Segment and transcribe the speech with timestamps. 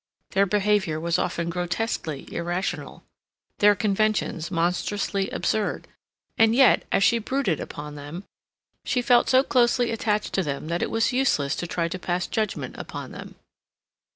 [0.31, 3.03] Their behavior was often grotesquely irrational;
[3.59, 5.87] their conventions monstrously absurd;
[6.39, 8.23] and yet, as she brooded upon them,
[8.83, 12.25] she felt so closely attached to them that it was useless to try to pass
[12.25, 13.35] judgment upon them.